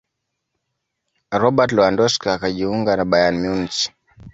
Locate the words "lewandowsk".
1.75-2.21